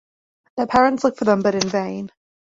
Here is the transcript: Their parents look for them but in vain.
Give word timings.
Their 0.57 0.65
parents 0.65 1.03
look 1.03 1.15
for 1.17 1.25
them 1.25 1.43
but 1.43 1.53
in 1.53 1.69
vain. 1.69 2.09